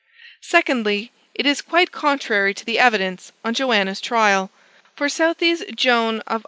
2dly, 0.41 1.11
it 1.35 1.45
is 1.45 1.61
quite 1.61 1.91
contrary 1.91 2.55
to 2.55 2.65
the 2.65 2.79
evidence 2.79 3.31
on 3.45 3.53
Joanna's 3.53 4.01
trial; 4.01 4.49
for 4.95 5.07
Southey's 5.07 5.63
"Joan" 5.75 6.21
of 6.21 6.37
A. 6.37 6.39